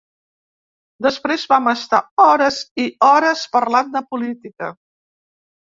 [1.07, 4.77] Després vam estar hores i hores parlant de política.